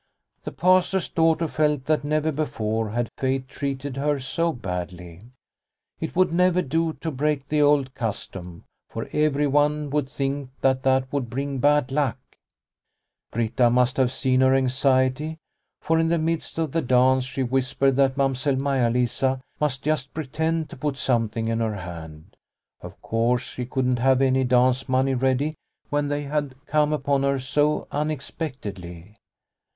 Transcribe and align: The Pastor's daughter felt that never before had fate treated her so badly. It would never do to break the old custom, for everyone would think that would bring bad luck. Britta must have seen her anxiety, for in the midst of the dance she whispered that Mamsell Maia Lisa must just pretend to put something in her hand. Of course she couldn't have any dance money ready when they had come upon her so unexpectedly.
The 0.45 0.51
Pastor's 0.51 1.09
daughter 1.09 1.47
felt 1.47 1.85
that 1.85 2.03
never 2.03 2.31
before 2.31 2.89
had 2.89 3.07
fate 3.19 3.47
treated 3.47 3.97
her 3.97 4.19
so 4.19 4.51
badly. 4.51 5.21
It 5.99 6.15
would 6.15 6.33
never 6.33 6.63
do 6.63 6.93
to 7.01 7.11
break 7.11 7.49
the 7.49 7.61
old 7.61 7.93
custom, 7.93 8.63
for 8.89 9.07
everyone 9.13 9.91
would 9.91 10.09
think 10.09 10.49
that 10.61 11.05
would 11.13 11.29
bring 11.29 11.59
bad 11.59 11.91
luck. 11.91 12.17
Britta 13.31 13.69
must 13.69 13.97
have 13.97 14.11
seen 14.11 14.41
her 14.41 14.55
anxiety, 14.55 15.37
for 15.83 15.99
in 15.99 16.07
the 16.07 16.17
midst 16.17 16.57
of 16.57 16.71
the 16.71 16.81
dance 16.81 17.23
she 17.25 17.43
whispered 17.43 17.95
that 17.97 18.17
Mamsell 18.17 18.55
Maia 18.55 18.89
Lisa 18.89 19.39
must 19.59 19.83
just 19.83 20.15
pretend 20.15 20.71
to 20.71 20.75
put 20.75 20.97
something 20.97 21.47
in 21.47 21.59
her 21.59 21.75
hand. 21.75 22.35
Of 22.81 22.99
course 23.03 23.43
she 23.43 23.67
couldn't 23.67 23.99
have 23.99 24.19
any 24.19 24.45
dance 24.45 24.89
money 24.89 25.13
ready 25.13 25.53
when 25.91 26.07
they 26.07 26.23
had 26.23 26.55
come 26.65 26.91
upon 26.91 27.21
her 27.21 27.37
so 27.37 27.87
unexpectedly. 27.91 29.13